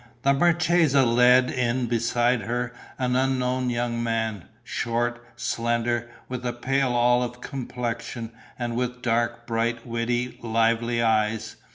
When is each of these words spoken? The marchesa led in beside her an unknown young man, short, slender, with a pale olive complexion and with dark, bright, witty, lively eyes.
The 0.23 0.33
marchesa 0.33 1.05
led 1.05 1.51
in 1.51 1.85
beside 1.85 2.41
her 2.41 2.73
an 2.97 3.15
unknown 3.15 3.69
young 3.69 4.01
man, 4.01 4.45
short, 4.63 5.23
slender, 5.35 6.09
with 6.27 6.43
a 6.43 6.53
pale 6.53 6.93
olive 6.93 7.39
complexion 7.39 8.31
and 8.57 8.75
with 8.75 9.03
dark, 9.03 9.45
bright, 9.45 9.85
witty, 9.85 10.39
lively 10.41 11.03
eyes. 11.03 11.57